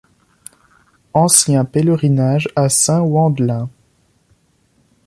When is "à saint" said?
2.55-3.01